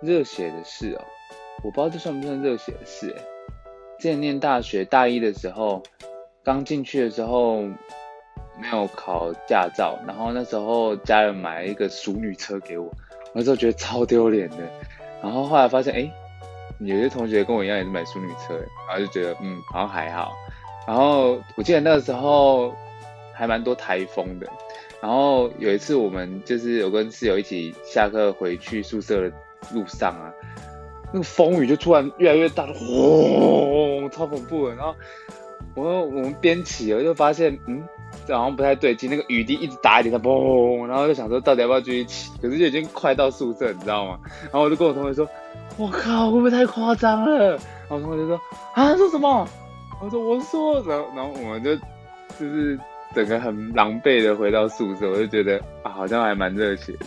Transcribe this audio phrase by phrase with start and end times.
[0.00, 1.04] 热血的事哦，
[1.64, 3.22] 我不知道这算不算热血的事哎。
[3.98, 5.82] 之前念大学大一的时候，
[6.44, 14.56] 刚进去的时候没有考驾照，然后那时候家人买了一个淑女车给我，我那时候觉得超丢脸的。
[15.22, 16.10] 然后后来发现，哎，
[16.78, 18.54] 有些同学跟我一样也是买淑女车，
[18.86, 20.32] 然后就觉得，嗯，好像还好。
[20.86, 22.72] 然后我记得那个时候
[23.32, 24.46] 还蛮多台风的，
[25.00, 29.32] 然后有一次我们就是有跟室友一起下课回去宿舍
[29.72, 30.32] 路上啊。
[31.12, 34.74] 那个风雨就突然越来越大，轰，超恐怖的。
[34.74, 34.94] 然后
[35.74, 37.82] 我我们边骑，我就发现，嗯，
[38.26, 39.08] 这好像不太对劲。
[39.08, 42.32] 那个雨滴一直打一点，它嘣，然后就想说到底要不要继续骑？
[42.42, 44.18] 可是就已经快到宿舍，你知道吗？
[44.44, 45.28] 然后我就跟我同学说，
[45.76, 47.50] 我靠，会不会太夸张了？
[47.50, 48.40] 然后同学就说，
[48.74, 49.48] 啊，说什么？
[50.02, 52.78] 我说我说，然后然后我们就就是
[53.14, 57.06] 整个很狼狈的回到宿舍，我就觉得啊，好像还蛮热血的。